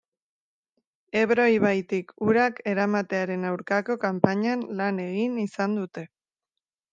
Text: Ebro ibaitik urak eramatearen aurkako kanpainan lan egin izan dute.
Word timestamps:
Ebro 1.19 1.43
ibaitik 1.57 2.13
urak 2.27 2.61
eramatearen 2.71 3.45
aurkako 3.51 3.99
kanpainan 4.07 4.65
lan 4.81 5.05
egin 5.05 5.39
izan 5.45 5.79
dute. 5.83 6.07